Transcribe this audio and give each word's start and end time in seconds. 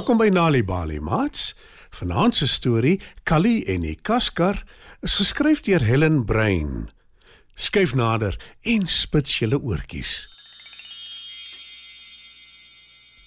Welkom 0.00 0.16
by 0.16 0.30
Nali 0.32 0.62
Bali 0.64 0.96
Mats. 1.00 1.50
Vanaand 1.92 2.36
se 2.36 2.46
storie, 2.48 2.94
Callie 3.22 3.66
en 3.68 3.82
die 3.84 3.98
Kaskar, 4.00 4.62
is 5.04 5.18
geskryf 5.20 5.60
deur 5.66 5.82
Helen 5.84 6.22
Brein. 6.24 6.86
Skyf 7.52 7.92
nader 7.92 8.38
en 8.64 8.86
spits 8.88 9.34
julle 9.42 9.58
oortjies. 9.60 10.14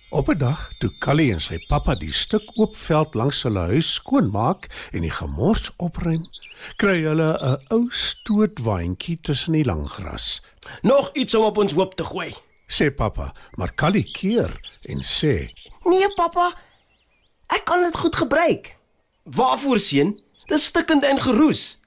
Op 0.09 0.31
'n 0.33 0.37
dag 0.41 0.63
toe 0.79 0.89
Callie 0.97 1.29
en 1.33 1.41
sy 1.41 1.59
pappa 1.67 1.93
die 1.95 2.13
stuk 2.13 2.49
oop 2.57 2.73
veld 2.75 3.13
langs 3.13 3.43
hulle 3.43 3.67
huis 3.69 3.93
skoonmaak 3.93 4.65
en 4.91 5.05
die 5.05 5.13
gemors 5.13 5.69
opruim, 5.77 6.25
kry 6.81 7.03
hulle 7.05 7.37
'n 7.37 7.61
ou 7.69 7.85
stootwaandjie 7.89 9.19
tussen 9.21 9.53
die 9.53 9.65
lang 9.65 9.85
gras. 9.89 10.41
Nog 10.81 11.13
iets 11.13 11.35
om 11.35 11.43
op 11.43 11.57
ons 11.57 11.73
hoop 11.73 11.93
te 11.93 12.03
gooi. 12.03 12.33
Sê 12.67 12.91
pappa, 12.91 13.33
maar 13.57 13.75
Callie 13.75 14.11
keer 14.11 14.51
en 14.89 15.03
sê: 15.03 15.51
Nee, 15.85 16.07
pappa. 16.15 16.51
Ek 17.53 17.65
kan 17.65 17.83
dit 17.83 17.97
goed 17.97 18.15
gebruik. 18.15 18.75
Waarvoor 19.23 19.79
seun? 19.79 20.15
Dis 20.45 20.65
stikkend 20.65 21.03
en 21.03 21.21
geroes. 21.21 21.79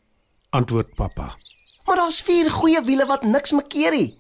Antwoord 0.51 0.95
pappa. 0.95 1.35
Maar 1.87 1.97
daar's 1.97 2.21
vier 2.21 2.51
goeie 2.51 2.83
wiele 2.85 3.07
wat 3.07 3.23
niks 3.23 3.53
makkeer 3.53 3.93
nie. 3.95 4.15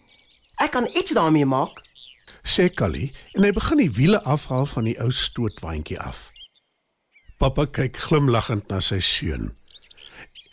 Ek 0.62 0.70
kan 0.70 0.88
iets 0.94 1.12
daarmee 1.16 1.46
maak. 1.46 1.82
Sê 2.46 2.68
Callie 2.70 3.10
en 3.34 3.44
hy 3.44 3.52
begin 3.52 3.80
die 3.82 3.90
wiele 3.90 4.20
afhaal 4.22 4.66
van 4.70 4.86
die 4.88 4.96
ou 5.02 5.10
stootwaandjie 5.10 5.98
af. 6.00 6.30
Pappa 7.40 7.66
kyk 7.66 7.98
glimlaggend 8.06 8.70
na 8.70 8.80
sy 8.80 9.00
seun. 9.04 9.50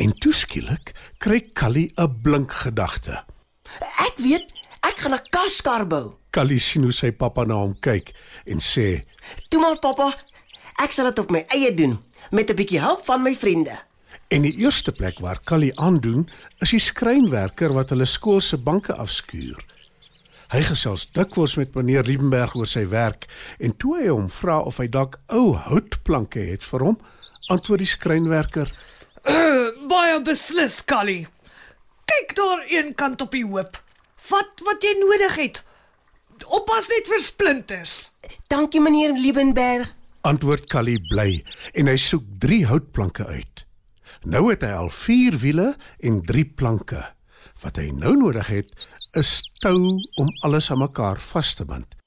En 0.01 0.11
toeskielik 0.19 0.91
kry 1.23 1.39
Callie 1.53 1.91
'n 1.95 2.21
blink 2.21 2.51
gedagte. 2.51 3.23
Ek 4.07 4.17
weet, 4.17 4.51
ek 4.83 4.99
gaan 4.99 5.13
'n 5.13 5.27
kaskar 5.29 5.87
bou. 5.87 6.15
Callie 6.31 6.59
sien 6.59 6.83
hoe 6.83 6.91
sy 6.91 7.11
pappa 7.11 7.45
na 7.45 7.55
hom 7.55 7.75
kyk 7.79 8.13
en 8.45 8.59
sê: 8.59 9.03
Toe 9.49 9.61
maar 9.61 9.79
pappa, 9.79 10.09
ek 10.83 10.91
sal 10.91 11.05
dit 11.05 11.19
op 11.19 11.31
my 11.31 11.45
eie 11.55 11.73
doen 11.73 11.99
met 12.31 12.49
'n 12.49 12.55
bietjie 12.55 12.81
hulp 12.81 13.05
van 13.05 13.21
my 13.21 13.35
vriende. 13.35 13.79
En 14.27 14.41
die 14.41 14.55
eerste 14.57 14.91
plek 14.91 15.19
waar 15.19 15.39
Callie 15.43 15.79
aandoen, 15.79 16.29
is 16.57 16.69
die 16.69 16.79
skrynwerker 16.79 17.73
wat 17.73 17.89
hulle 17.89 18.05
skool 18.05 18.41
se 18.41 18.57
banke 18.57 18.93
afskuur. 18.93 19.59
Hy 20.53 20.61
gesels 20.61 21.07
dikwels 21.11 21.55
met 21.55 21.75
meneer 21.75 22.03
Liebenberg 22.03 22.55
oor 22.55 22.67
sy 22.69 22.87
werk 22.87 23.25
en 23.59 23.77
toe 23.77 23.95
hy 23.97 24.07
hom 24.07 24.29
vra 24.29 24.59
of 24.59 24.77
hy 24.77 24.87
dalk 24.87 25.19
ou 25.27 25.55
houtplanke 25.57 26.39
het 26.39 26.63
vir 26.63 26.79
hom, 26.79 26.97
antwoord 27.49 27.79
die 27.79 27.93
skrynwerker: 27.93 28.69
Baie 29.93 30.21
beslis, 30.21 30.81
Callie. 30.85 31.27
Kyk 32.05 32.35
daar 32.35 32.65
een 32.69 32.95
kant 32.95 33.21
op 33.21 33.31
die 33.31 33.45
hoop. 33.45 33.77
Vat 34.23 34.61
wat 34.63 34.83
jy 34.85 34.93
nodig 35.01 35.35
het. 35.35 35.57
Oppas 36.47 36.87
net 36.91 37.09
vir 37.11 37.21
splinters. 37.23 37.93
Dankie 38.51 38.79
meneer 38.79 39.11
Liebenberg. 39.17 39.89
Antwoord 40.23 40.69
Callie 40.71 41.01
bly 41.09 41.41
en 41.75 41.89
hy 41.91 41.97
soek 41.99 42.23
3 42.43 42.61
houtplanke 42.69 43.25
uit. 43.27 43.65
Nou 44.23 44.45
het 44.47 44.63
hy 44.63 44.71
al 44.77 44.87
4 44.95 45.35
wiele 45.41 45.73
en 45.99 46.21
3 46.23 46.45
planke. 46.55 47.01
Wat 47.63 47.79
hy 47.81 47.89
nou 47.91 48.15
nodig 48.15 48.47
het, 48.47 48.71
is 49.19 49.41
tou 49.59 49.91
om 49.91 50.31
alles 50.47 50.71
aan 50.71 50.79
mekaar 50.85 51.19
vas 51.19 51.53
te 51.59 51.67
bind. 51.67 51.97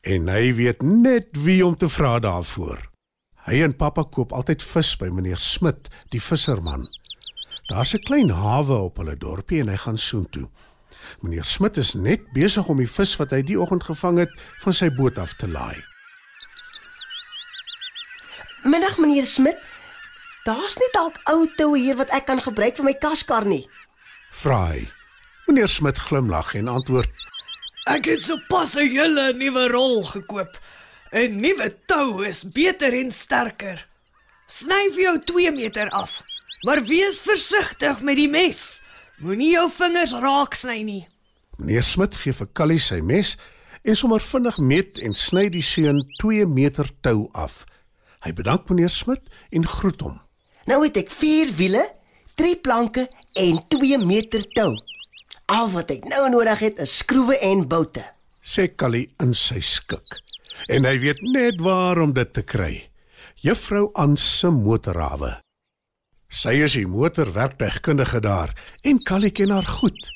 En 0.00 0.30
hy 0.32 0.54
weet 0.56 0.80
net 0.82 1.28
wie 1.44 1.60
om 1.66 1.76
te 1.76 1.90
vra 1.92 2.16
daarvoor. 2.24 2.80
Hy 3.46 3.60
en 3.66 3.76
pappa 3.76 4.06
koop 4.08 4.32
altyd 4.32 4.64
vis 4.64 4.94
by 4.96 5.10
meneer 5.12 5.38
Smit, 5.38 5.92
die 6.10 6.22
visserman. 6.22 6.88
Daar's 7.68 7.94
'n 7.94 8.06
klein 8.08 8.30
hawe 8.30 8.76
op 8.88 8.96
hulle 8.96 9.16
dorpie 9.16 9.60
en 9.60 9.68
hy 9.68 9.76
gaan 9.76 9.98
soontoe. 9.98 10.48
Meneer 11.20 11.44
Smit 11.44 11.76
is 11.76 11.94
net 11.94 12.24
besig 12.32 12.68
om 12.68 12.78
die 12.82 12.90
vis 12.90 13.16
wat 13.20 13.30
hy 13.30 13.42
die 13.42 13.58
oggend 13.60 13.84
gevang 13.84 14.18
het 14.18 14.32
van 14.64 14.76
sy 14.76 14.90
boot 14.90 15.18
af 15.18 15.34
te 15.34 15.48
laai. 15.48 15.82
Middag 18.66 18.98
meneer 18.98 19.26
Smit. 19.26 19.58
Daar's 20.46 20.78
nie 20.78 20.90
dalk 20.94 21.18
ou 21.30 21.46
toue 21.58 21.78
hier 21.78 21.98
wat 21.98 22.12
ek 22.14 22.26
kan 22.26 22.40
gebruik 22.42 22.76
vir 22.78 22.86
my 22.86 22.94
kaskar 23.02 23.46
nie. 23.46 23.64
Vra 24.30 24.60
hy. 24.72 24.86
Meneer 25.46 25.70
Smit 25.70 25.98
glimlag 26.08 26.54
en 26.58 26.70
antwoord: 26.70 27.10
Ek 27.86 28.08
het 28.10 28.22
sopas 28.22 28.74
'n 28.74 28.90
hele 28.90 29.32
nuwe 29.38 29.68
rol 29.70 30.04
gekoop. 30.04 30.58
'n 31.12 31.38
Nuwe 31.40 31.68
tou 31.86 32.24
is 32.26 32.42
beter 32.42 32.92
en 32.94 33.12
sterker. 33.12 33.86
Sny 34.46 34.90
vir 34.94 35.02
jou 35.02 35.18
2 35.24 35.52
meter 35.52 35.88
af. 35.90 36.22
Maar 36.66 36.82
wees 36.84 37.20
versigtig 37.20 38.00
met 38.00 38.16
die 38.16 38.28
mes. 38.28 38.80
Moenie 39.16 39.54
jou 39.54 39.68
vingers 39.72 40.12
raak 40.20 40.52
sny 40.58 40.82
nie. 40.84 41.02
Meneer 41.56 41.84
Smit 41.88 42.18
gee 42.20 42.36
vir 42.36 42.48
Callie 42.52 42.82
sy 42.84 42.98
mes 43.00 43.30
en 43.88 43.96
sommer 43.96 44.20
vinnig 44.20 44.58
meet 44.60 44.98
en 45.06 45.14
sny 45.16 45.46
die 45.54 45.64
seun 45.64 46.02
2 46.20 46.44
meter 46.50 46.90
tou 47.00 47.30
af. 47.32 47.62
Hy 48.26 48.34
bedank 48.36 48.68
meneer 48.68 48.92
Smit 48.92 49.24
en 49.56 49.64
groet 49.64 50.04
hom. 50.04 50.18
Nou 50.68 50.82
het 50.82 51.00
ek 51.00 51.14
4 51.14 51.54
wiele, 51.56 51.80
3 52.36 52.58
planke 52.60 53.06
en 53.40 53.62
2 53.72 54.02
meter 54.04 54.44
tou. 54.52 54.74
Al 55.48 55.72
wat 55.72 55.94
ek 55.96 56.04
nou 56.12 56.26
nodig 56.36 56.66
het 56.66 56.84
is 56.84 56.98
skroewe 57.00 57.40
en 57.40 57.64
boute. 57.64 58.04
Sê 58.44 58.68
Callie 58.68 59.08
in 59.24 59.32
sy 59.32 59.64
skik. 59.64 60.20
En 60.68 60.84
hy 60.84 60.98
weet 61.00 61.24
net 61.24 61.64
waar 61.64 62.02
om 62.04 62.12
dit 62.12 62.36
te 62.36 62.44
kry. 62.44 62.74
Juffrou 63.40 63.88
Ans 63.96 64.20
se 64.40 64.52
motorhawe. 64.52 65.38
Sy 66.28 66.56
is 66.64 66.74
die 66.74 66.86
motorwerktuigkundige 66.90 68.20
daar 68.20 68.50
en 68.82 69.02
Callie 69.02 69.30
ken 69.30 69.50
haar 69.50 69.66
goed. 69.66 70.10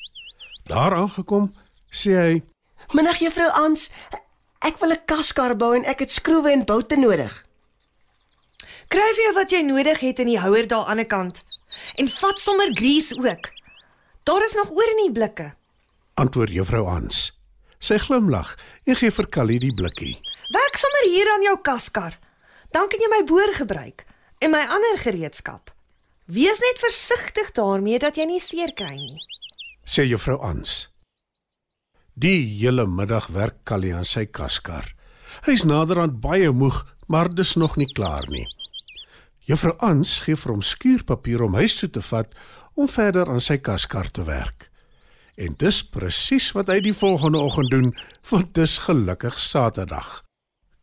Daar 0.67 0.95
aangekom, 0.95 1.53
sê 1.91 2.17
hy: 2.19 2.43
Middag 2.93 3.21
juffrou 3.23 3.51
Ans. 3.63 3.91
Ek 4.61 4.79
wil 4.79 4.93
'n 4.93 5.05
kaskar 5.07 5.57
bou 5.57 5.75
en 5.75 5.85
ek 5.85 6.01
het 6.01 6.11
skroewe 6.11 6.51
en 6.51 6.65
boute 6.65 6.97
nodig. 6.97 7.47
Kry 8.89 9.09
vir 9.15 9.25
jou 9.25 9.35
wat 9.35 9.51
jy 9.51 9.63
nodig 9.63 10.01
het 10.01 10.19
in 10.19 10.27
die 10.27 10.39
houer 10.39 10.67
daar 10.67 10.87
aan 10.91 10.97
die 10.97 11.07
kant. 11.07 11.43
En 11.97 12.09
vat 12.09 12.39
sommer 12.41 12.71
grease 12.75 13.15
ook. 13.15 13.51
Daar 14.25 14.45
is 14.45 14.55
nog 14.55 14.71
oor 14.71 14.91
in 14.91 15.05
die 15.07 15.13
blikke. 15.13 15.55
Antwoord 16.15 16.51
juffrou 16.51 16.87
Ans. 16.89 17.31
Sy 17.79 17.99
glimlag 17.99 18.57
en 18.85 18.97
gee 18.97 19.11
vir 19.11 19.29
Callie 19.29 19.61
die 19.61 19.75
blikkie. 19.75 20.19
Werk 20.51 20.77
sommer 20.77 21.05
hier 21.07 21.33
aan 21.33 21.43
jou 21.43 21.57
kaskar. 21.63 22.19
Dan 22.71 22.89
kan 22.89 23.01
jy 23.01 23.09
my 23.09 23.25
boor 23.25 23.55
gebruik 23.55 24.05
en 24.39 24.51
my 24.51 24.67
ander 24.67 24.99
gereedskap. 24.99 25.71
Wees 26.31 26.61
net 26.63 26.79
versigtig 26.79 27.49
daarmee 27.57 27.99
dat 27.99 28.15
jy 28.15 28.25
nie 28.31 28.39
seer 28.39 28.71
kry 28.79 28.93
nie. 28.95 29.19
Sê 29.83 30.05
juffrou 30.07 30.37
Ans. 30.47 30.85
Die 32.15 32.45
hele 32.61 32.85
middag 32.87 33.27
werk 33.35 33.65
Callie 33.67 33.91
aan 33.97 34.07
sy 34.07 34.29
kaskar. 34.31 34.87
Hy's 35.49 35.65
naderhand 35.67 36.21
baie 36.23 36.53
moeg, 36.55 36.79
maar 37.11 37.33
dis 37.35 37.57
nog 37.59 37.75
nie 37.81 37.89
klaar 37.91 38.31
nie. 38.31 38.47
Juffrou 39.49 39.75
Ans 39.83 40.21
gee 40.23 40.39
vir 40.39 40.55
hom 40.55 40.63
skuurpapier 40.63 41.43
om 41.43 41.59
huis 41.59 41.75
toe 41.81 41.91
te 41.91 42.05
vat 42.13 42.39
om 42.79 42.87
verder 42.87 43.27
aan 43.27 43.43
sy 43.43 43.59
kaskar 43.59 44.13
te 44.15 44.23
werk. 44.29 44.69
En 45.35 45.59
dis 45.59 45.83
presies 45.83 46.53
wat 46.55 46.71
hy 46.71 46.79
die 46.85 46.95
volgende 46.95 47.43
oggend 47.43 47.75
doen, 47.75 47.91
want 48.31 48.55
dis 48.55 48.79
gelukkig 48.87 49.35
Saterdag. 49.35 50.21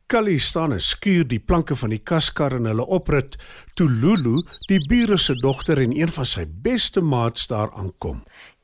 Callie 0.08 0.40
staan 0.40 0.72
en 0.72 0.82
skuur 0.82 1.26
die 1.28 1.40
planke 1.44 1.76
van 1.76 1.92
die 1.92 2.00
kaskar 2.00 2.54
in 2.56 2.68
hulle 2.70 2.86
oprit 2.96 3.34
toe 3.76 3.90
Lulu, 3.92 4.38
die 4.70 4.80
bure 4.88 5.18
se 5.20 5.34
dogter 5.36 5.82
en 5.84 5.92
een 5.92 6.12
van 6.16 6.26
sy 6.26 6.46
beste 6.48 7.02
maats 7.04 7.50
daar 7.52 7.74
aankom. 7.76 8.22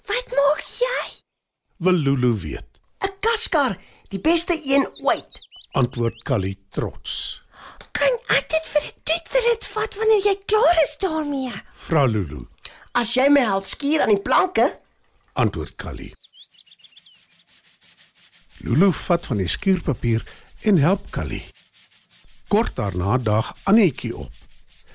Wat 0.07 0.29
maak 0.37 0.61
jy? 0.63 1.01
Wil 1.83 1.99
Lulu 2.05 2.31
weet. 2.45 2.69
'n 3.03 3.11
Kaskar, 3.19 3.75
die 4.07 4.21
beste 4.23 4.55
een 4.55 4.87
ooit. 5.03 5.41
Antwoord 5.75 6.23
Callie 6.23 6.57
trots. 6.71 7.43
Kan 7.91 8.13
ek 8.37 8.47
dit 8.47 8.65
vir 8.73 8.83
'n 8.87 8.95
toetsrit 9.03 9.67
vat 9.75 9.95
wanneer 9.99 10.23
jy 10.23 10.35
klaar 10.45 10.77
is 10.83 10.95
daarmee? 10.97 11.51
Vra 11.73 12.05
Lulu. 12.05 12.47
As 12.93 13.13
jy 13.15 13.27
my 13.29 13.41
help 13.41 13.65
skuur 13.65 14.01
aan 14.01 14.15
die 14.15 14.21
planke, 14.21 14.79
Antwoord 15.33 15.75
Callie. 15.75 16.15
Lulu 18.63 18.91
vat 18.91 19.25
van 19.25 19.37
die 19.37 19.47
skuurpapier 19.47 20.23
en 20.63 20.77
help 20.77 21.09
Callie. 21.09 21.43
Kort 22.47 22.75
daarna 22.75 23.17
daag 23.17 23.53
Annetjie 23.63 24.15
op. 24.15 24.31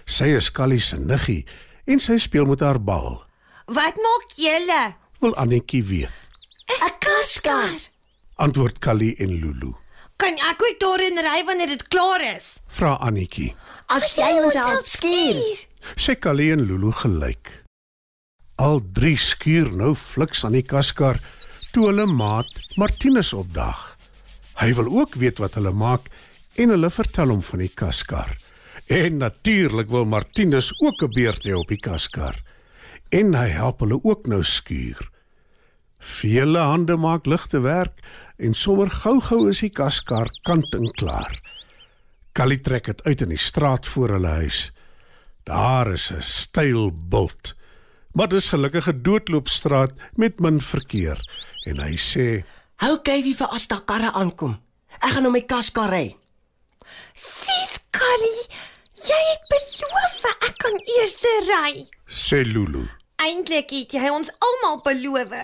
Sy 0.04 0.32
is 0.38 0.50
Callie 0.52 0.80
se 0.80 0.96
niggie 0.98 1.44
en 1.84 2.00
sy 2.00 2.18
speel 2.22 2.46
met 2.48 2.60
haar 2.64 2.80
bal. 2.80 3.18
Wat 3.66 3.96
maak 4.00 4.32
julle? 4.36 4.82
Wil 5.20 5.34
Annetjie 5.36 5.84
weet. 5.84 6.14
'n 6.68 6.94
kaskar. 6.98 7.78
Antwoord 8.34 8.78
Callie 8.78 9.16
en 9.16 9.32
Lulu. 9.40 9.72
Kan 10.16 10.34
ek 10.50 10.62
ook 10.62 10.78
daarin 10.80 11.18
ry 11.18 11.44
wanneer 11.44 11.66
dit 11.66 11.88
klaar 11.88 12.22
is? 12.36 12.58
Vra 12.66 12.94
Annetjie. 12.94 13.54
As 13.86 14.14
jy 14.16 14.30
ons 14.44 14.54
help 14.54 14.84
skuur. 14.84 15.66
Sê 15.96 16.18
Callie 16.18 16.52
en 16.52 16.60
Lulu 16.66 16.92
gelyk. 16.92 17.64
Al 18.56 18.80
drie 18.92 19.16
skuur 19.16 19.70
nou 19.72 19.94
fliks 19.94 20.44
aan 20.44 20.56
die 20.58 20.66
kaskar 20.66 21.20
toe 21.72 21.86
hulle 21.86 22.06
maat 22.06 22.50
Martinus 22.76 23.32
opdag. 23.32 23.88
Hy 24.58 24.72
wil 24.75 24.88
ook 25.00 25.14
weet 25.14 25.38
wat 25.38 25.55
hulle 25.55 25.72
maak 25.72 26.08
en 26.58 26.72
hulle 26.75 26.90
vertel 26.90 27.31
hom 27.31 27.43
van 27.46 27.62
die 27.62 27.70
kaskar. 27.70 28.32
En 28.90 29.20
natuurlik 29.20 29.90
wil 29.93 30.08
Martinus 30.08 30.72
ook 30.81 31.02
'n 31.02 31.12
beurt 31.14 31.44
hê 31.44 31.55
op 31.55 31.69
die 31.69 31.78
kaskar. 31.78 32.37
En 33.10 33.34
hy 33.34 33.49
help 33.49 33.81
hulle 33.81 34.00
ook 34.02 34.26
nou 34.26 34.43
skuur. 34.43 35.10
Vele 35.99 36.58
hande 36.58 36.96
maak 36.96 37.26
ligte 37.26 37.60
werk 37.60 38.00
en 38.37 38.55
sommer 38.55 38.90
gou-gou 38.90 39.49
is 39.49 39.60
die 39.60 39.70
kaskar 39.70 40.31
kant 40.43 40.75
en 40.75 40.90
klaar. 40.93 41.40
Kali 42.32 42.61
trek 42.61 42.84
dit 42.84 43.02
uit 43.02 43.20
in 43.20 43.28
die 43.28 43.38
straat 43.38 43.87
voor 43.87 44.08
hulle 44.08 44.28
huis. 44.28 44.72
Daar 45.44 45.93
is 45.93 46.11
'n 46.11 46.22
styl 46.22 46.93
bult. 46.93 47.54
Maar 48.12 48.28
dis 48.28 48.49
gelukkig 48.49 48.88
'n 48.88 49.02
doodloopstraat 49.02 49.93
met 50.14 50.40
min 50.40 50.61
verkeer 50.61 51.19
en 51.66 51.81
hy 51.81 51.96
sê: 51.96 52.44
Hou 52.78 52.94
kyfie 53.02 53.34
vir 53.34 53.50
as 53.56 53.66
daar 53.70 53.82
karre 53.90 54.12
aankom. 54.14 54.52
Ek 55.02 55.16
gaan 55.16 55.26
op 55.26 55.34
my 55.34 55.42
kaskar 55.50 55.90
ry. 55.90 56.06
Sis 57.19 57.78
Kali, 57.90 58.34
jy 59.02 59.19
het 59.30 59.48
beloof 59.50 60.28
ek 60.46 60.54
kan 60.62 60.76
eers 60.94 61.16
ry. 61.48 61.72
"Sê 62.06 62.44
Lulu," 62.46 62.86
Eintlik 63.19 63.70
het 63.70 63.92
jy 63.92 64.10
ons 64.10 64.30
almal 64.38 64.82
beloof. 64.84 65.34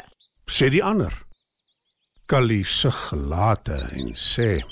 sê 0.47 0.71
die 0.71 0.85
ander. 0.85 1.13
Kali 2.27 2.63
sug 2.65 3.09
gelate 3.09 3.77
en 3.93 4.15
sê: 4.15 4.63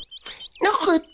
Nou 0.62 0.74
goed. 0.74 1.04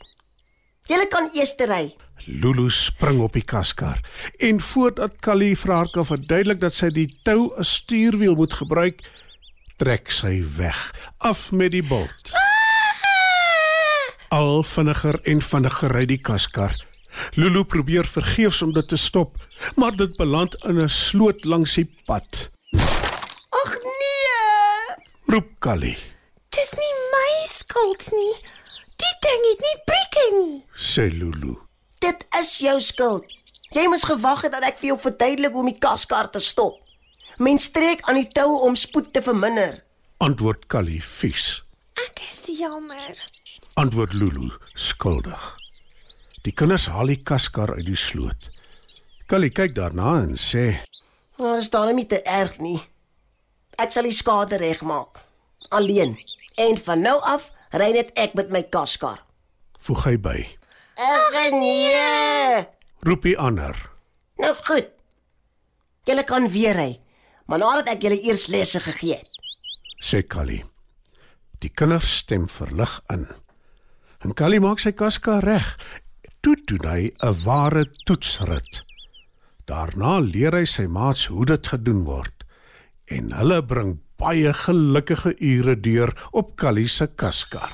Julle 0.87 1.09
kan 1.09 1.31
eers 1.35 1.55
ry. 1.59 1.97
Lulu 2.27 2.71
spring 2.71 3.21
op 3.21 3.33
die 3.33 3.43
kaskar 3.43 4.03
en 4.39 4.61
voordat 4.61 5.21
Kali 5.21 5.55
vir 5.56 5.75
haar 5.75 5.89
kan 5.95 6.05
verduidelik 6.05 6.61
dat 6.61 6.75
sy 6.75 6.91
die 6.91 7.09
tou 7.25 7.55
as 7.56 7.75
stuurwiel 7.75 8.35
moet 8.35 8.53
gebruik, 8.53 9.00
trek 9.79 10.11
sy 10.11 10.41
weg 10.57 10.79
af 11.19 11.51
met 11.55 11.71
die 11.75 11.83
bult. 11.87 12.33
Al 14.35 14.63
vinniger 14.67 15.17
en 15.31 15.41
vinniger 15.43 15.93
ry 15.95 16.05
die 16.11 16.21
kaskar. 16.21 16.75
Lulu 17.41 17.63
probeer 17.65 18.07
vergeefs 18.07 18.61
om 18.63 18.73
dit 18.77 18.89
te 18.91 18.97
stop, 19.01 19.33
maar 19.81 19.97
dit 19.97 20.13
beland 20.19 20.55
in 20.69 20.79
'n 20.83 20.89
sloot 20.89 21.45
langs 21.45 21.75
die 21.75 21.89
pad. 22.07 22.51
Ag 23.63 23.73
nee. 23.83 24.97
Roep 25.27 25.49
Kali, 25.59 25.97
Dis 26.51 26.71
nie 26.73 26.95
my 27.13 27.47
skuld 27.49 28.11
nie. 28.13 28.35
Die 28.97 29.15
ding 29.25 29.43
het 29.51 29.61
nie 29.67 29.79
prikke 29.87 30.25
nie. 30.43 30.65
sê 30.77 31.09
Lulu. 31.19 31.57
Dit 31.99 32.25
is 32.41 32.59
jou 32.59 32.81
skuld. 32.81 33.25
Jy 33.71 33.87
moes 33.89 34.05
gewag 34.05 34.43
het 34.43 34.53
dat 34.53 34.63
ek 34.65 34.79
vir 34.79 34.89
jou 34.89 34.99
verduidelik 34.99 35.53
hoe 35.53 35.61
om 35.61 35.67
die 35.67 35.79
kaskar 35.79 36.31
te 36.31 36.41
stop. 36.41 36.75
Mens 37.38 37.70
trek 37.70 38.02
aan 38.11 38.19
die 38.19 38.29
tou 38.35 38.58
om 38.67 38.75
spoed 38.76 39.12
te 39.14 39.23
verminder. 39.23 39.76
Antwoord 40.25 40.67
Kali 40.67 40.99
vies. 41.05 41.61
Ek 42.02 42.19
is 42.25 42.40
jammer. 42.58 43.14
Antwoord 43.79 44.12
Lulu 44.19 44.49
skuldig. 44.75 45.44
Die 46.43 46.52
kinders 46.52 46.88
haal 46.90 47.12
die 47.12 47.20
kaskar 47.23 47.76
uit 47.76 47.87
die 47.87 47.99
sloot. 47.99 48.49
Kali 49.31 49.52
kyk 49.55 49.76
daarna 49.76 50.17
en 50.25 50.35
sê: 50.40 50.81
Nou, 51.38 51.52
Dit 51.55 51.62
is 51.62 51.70
dan 51.70 51.94
nie 51.94 52.06
te 52.11 52.19
erg 52.26 52.58
nie. 52.58 52.79
Ek 53.79 53.93
sal 53.94 54.08
die 54.08 54.14
skade 54.17 54.58
regmaak. 54.58 55.20
Alleen. 55.70 56.17
En 56.58 56.79
van 56.82 57.02
nou 57.06 57.17
af 57.23 57.52
ry 57.70 57.93
net 57.94 58.11
ek 58.19 58.35
met 58.35 58.50
my 58.50 58.62
kaskar. 58.62 59.23
"Voeg 59.79 60.05
hy 60.05 60.17
by." 60.19 60.38
Ag 60.99 61.50
nee. 61.55 62.67
Roep 63.06 63.23
die 63.23 63.38
ander. 63.38 63.76
Nou 64.38 64.55
goed. 64.67 64.88
Julle 66.05 66.25
kan 66.25 66.49
weer 66.50 66.75
ry, 66.75 66.99
maar 67.49 67.62
nadat 67.62 67.95
ek 67.95 68.05
julle 68.05 68.21
eers 68.23 68.47
lesse 68.53 68.81
gegee 68.85 69.17
het. 69.17 69.31
sê 69.99 70.23
Kali. 70.23 70.62
Die 71.59 71.73
kinders 71.75 72.21
stem 72.23 72.47
verlig 72.49 73.00
in. 73.11 73.27
En 74.23 74.35
Kali 74.35 74.61
maak 74.62 74.79
sy 74.79 74.93
kaskar 74.93 75.43
reg. 75.43 75.75
Toe 76.41 76.55
doen 76.71 76.85
hy 76.87 77.11
'n 77.11 77.35
ware 77.45 77.85
toetsrit. 78.06 78.85
Daarna 79.67 80.19
leer 80.21 80.55
hy 80.55 80.65
sy 80.65 80.87
maats 80.87 81.27
hoe 81.27 81.45
dit 81.47 81.67
gedoen 81.67 82.05
word 82.05 82.45
en 83.09 83.33
hulle 83.33 83.62
bring 83.65 83.99
baie 84.21 84.53
gelukkige 84.53 85.35
ure 85.41 85.77
deur 85.81 86.12
op 86.33 86.56
Kali 86.56 86.89
se 86.89 87.06
kaskar. 87.06 87.73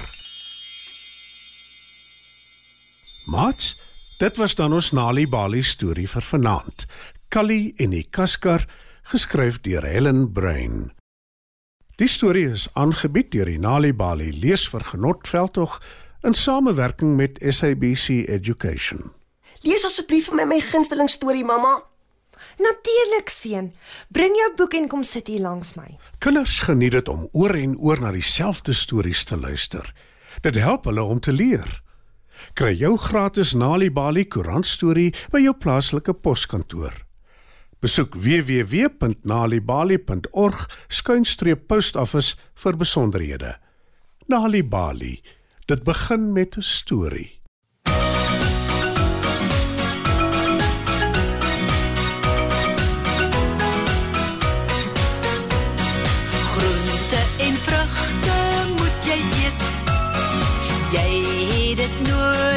Maats, 3.26 3.74
dit 4.20 4.36
was 4.36 4.54
dan 4.54 4.72
ons 4.72 4.92
Nali 4.92 5.26
Bali 5.26 5.62
storie 5.62 6.08
vir 6.08 6.22
vanaand. 6.22 6.86
Kali 7.28 7.72
en 7.80 7.90
die 7.96 8.04
kaskar, 8.10 8.66
geskryf 9.04 9.60
deur 9.60 9.84
Helen 9.84 10.32
Brain. 10.32 10.92
Die 12.00 12.08
storie 12.08 12.48
is 12.50 12.66
aangebied 12.72 13.30
deur 13.34 13.46
die 13.46 13.58
Nali 13.60 13.92
Bali 13.94 14.30
leesvergenot 14.40 15.28
veldtog 15.28 15.76
in 16.24 16.34
samewerking 16.34 17.14
met 17.16 17.38
SABC 17.38 18.24
Education. 18.32 19.12
Lees 19.62 19.84
asseblief 19.84 20.30
vir 20.30 20.40
my 20.40 20.48
my 20.48 20.60
gunsteling 20.60 21.10
storie, 21.12 21.44
mamma. 21.44 21.76
Natuurlik, 22.58 23.30
seun. 23.30 23.70
Bring 24.08 24.34
jou 24.36 24.50
boek 24.56 24.74
en 24.74 24.88
kom 24.88 25.04
sit 25.04 25.28
hier 25.30 25.44
langs 25.44 25.76
my. 25.78 25.94
Kinders 26.18 26.58
geniet 26.64 26.96
dit 26.96 27.08
om 27.08 27.28
oor 27.32 27.54
en 27.54 27.76
oor 27.78 28.00
na 28.00 28.10
dieselfde 28.16 28.72
stories 28.72 29.24
te 29.24 29.36
luister. 29.36 29.86
Dit 30.42 30.58
help 30.58 30.88
hulle 30.90 31.02
om 31.02 31.20
te 31.20 31.32
leer. 31.32 31.82
Kry 32.58 32.74
jou 32.74 32.96
gratis 32.98 33.54
Nali 33.54 33.92
Bali 33.92 34.24
koerant 34.26 34.66
storie 34.66 35.12
by 35.30 35.44
jou 35.44 35.54
plaaslike 35.54 36.16
poskantoor. 36.24 37.03
Besoek 37.84 38.14
www.nalibali.org 38.16 40.60
skuinstreep 40.88 41.68
postoffice 41.68 42.32
vir 42.56 42.80
besonderhede. 42.80 43.60
Nali 44.32 44.64
Bali. 44.64 45.20
Dit 45.68 45.84
begin 45.84 46.32
met 46.32 46.56
'n 46.56 46.62
storie. 46.62 47.42
Groente 56.52 57.22
en 57.46 57.56
vrugte 57.66 58.38
moet 58.78 59.00
jy 59.08 59.20
eet. 59.44 59.62
Jy 60.92 61.08
het 61.52 61.76
dit 61.76 61.94
nodig, 62.08 62.53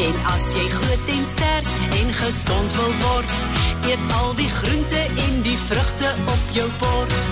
En 0.00 0.14
as 0.32 0.44
jy 0.56 0.64
groot 0.72 1.08
en 1.12 1.24
sterk 1.28 1.66
en 1.98 2.12
gesond 2.14 2.74
wil 2.76 2.92
word, 3.02 3.32
eet 3.88 4.04
al 4.20 4.30
die 4.38 4.48
groente 4.48 5.00
en 5.24 5.42
die 5.44 5.58
vrugte 5.66 6.12
op 6.34 6.54
jou 6.56 6.68
bord. 6.80 7.28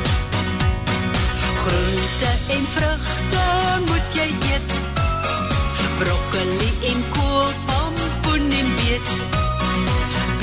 Groente 1.63 2.33
en 2.57 2.67
vrugte 2.75 3.45
moet 3.87 4.19
jy 4.19 4.29
eet. 4.51 4.75
Broccoli 6.01 6.73
en 6.91 7.01
kool, 7.15 7.55
pompoen 7.71 8.53
en 8.61 8.69
beet. 8.83 9.15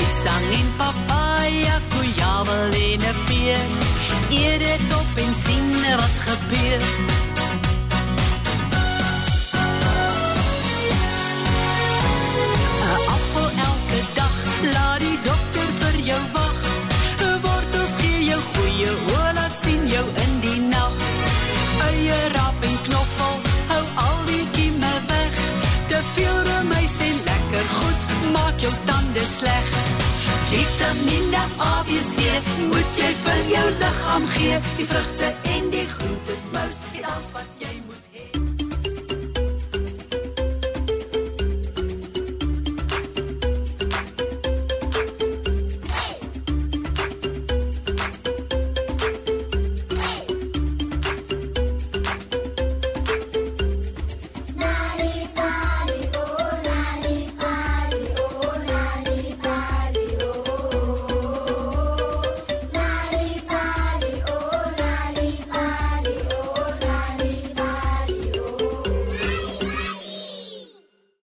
Pisang 0.00 0.48
en 0.58 0.72
papaya, 0.80 1.78
kujawel 1.94 2.74
en 2.88 3.06
'n 3.12 3.22
peer. 3.30 3.66
Eet 4.30 4.58
dit 4.66 4.94
op 4.98 5.22
en 5.26 5.34
sien 5.44 5.70
wat 6.02 6.16
gebeur. 6.26 7.25
Sleg. 29.36 29.64
Vitamiene 30.50 31.42
A, 31.58 31.82
B, 31.88 31.90
C, 32.14 32.16
moet 32.70 33.00
jy 33.00 33.12
vir 33.24 33.42
jou 33.54 33.66
liggaam 33.82 34.28
gee. 34.36 34.60
Die 34.80 34.88
vrugte 34.92 35.32
en 35.56 35.70
die 35.74 35.86
groente 35.96 36.40
smous, 36.46 36.80
dit 36.92 37.04
alles 37.04 37.32
wat 37.36 37.66